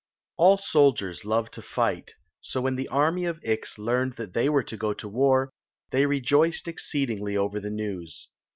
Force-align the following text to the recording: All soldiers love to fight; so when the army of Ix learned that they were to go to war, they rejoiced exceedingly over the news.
All 0.37 0.57
soldiers 0.57 1.25
love 1.25 1.51
to 1.51 1.61
fight; 1.61 2.15
so 2.39 2.59
when 2.59 2.75
the 2.75 2.87
army 2.87 3.25
of 3.25 3.37
Ix 3.43 3.77
learned 3.77 4.15
that 4.15 4.33
they 4.33 4.49
were 4.49 4.63
to 4.63 4.75
go 4.75 4.95
to 4.95 5.07
war, 5.07 5.51
they 5.91 6.07
rejoiced 6.07 6.67
exceedingly 6.67 7.37
over 7.37 7.59
the 7.59 7.69
news. 7.69 8.29